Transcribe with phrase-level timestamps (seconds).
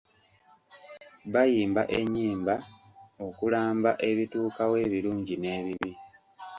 [1.33, 2.55] Bayimba ennyimba
[3.27, 5.91] okulamba ebituukawo ebirungi n'ebibi.